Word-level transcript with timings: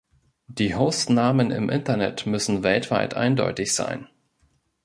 Die 0.47 0.73
Hostnamen 0.73 1.51
im 1.51 1.69
Internet 1.69 2.25
müssen 2.25 2.63
weltweit 2.63 3.13
eindeutig 3.13 3.75
sein. 3.75 4.07